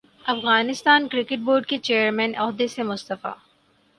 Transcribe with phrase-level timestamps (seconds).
[0.25, 3.33] Afghanistan cricket board کے chairman عہدے سے مستعفی